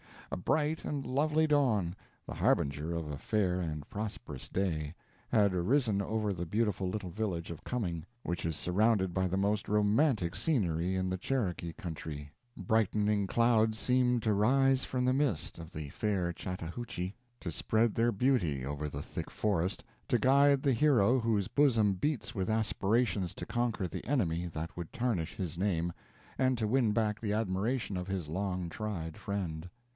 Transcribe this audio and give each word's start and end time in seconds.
A 0.33 0.37
bright 0.37 0.85
and 0.85 1.05
lovely 1.05 1.45
dawn, 1.45 1.93
the 2.25 2.33
harbinger 2.33 2.93
of 2.95 3.11
a 3.11 3.17
fair 3.17 3.59
and 3.59 3.87
prosperous 3.89 4.47
day, 4.47 4.95
had 5.29 5.53
arisen 5.53 6.01
over 6.01 6.31
the 6.33 6.45
beautiful 6.45 6.87
little 6.89 7.11
village 7.11 7.51
of 7.51 7.63
Cumming, 7.65 8.05
which 8.23 8.45
is 8.45 8.55
surrounded 8.55 9.13
by 9.13 9.27
the 9.27 9.37
most 9.37 9.67
romantic 9.67 10.33
scenery 10.35 10.95
in 10.95 11.09
the 11.09 11.17
Cherokee 11.17 11.73
country. 11.73 12.31
Brightening 12.57 13.27
clouds 13.27 13.77
seemed 13.77 14.23
to 14.23 14.33
rise 14.33 14.85
from 14.85 15.03
the 15.05 15.13
mist 15.13 15.59
of 15.59 15.71
the 15.71 15.89
fair 15.89 16.31
Chattahoochee, 16.31 17.13
to 17.41 17.51
spread 17.51 17.93
their 17.93 18.13
beauty 18.13 18.65
over 18.65 18.87
the 18.89 19.03
thick 19.03 19.29
forest, 19.29 19.83
to 20.07 20.17
guide 20.17 20.63
the 20.63 20.73
hero 20.73 21.19
whose 21.19 21.49
bosom 21.49 21.93
beats 21.93 22.33
with 22.33 22.49
aspirations 22.49 23.35
to 23.35 23.45
conquer 23.45 23.85
the 23.87 24.03
enemy 24.07 24.45
that 24.47 24.75
would 24.75 24.93
tarnish 24.93 25.35
his 25.35 25.57
name, 25.57 25.93
and 26.39 26.57
to 26.57 26.67
win 26.67 26.91
back 26.93 27.19
the 27.19 27.33
admiration 27.33 27.97
of 27.97 28.07
his 28.07 28.29
long 28.29 28.69
tried 28.69 29.17
friend. 29.17 29.69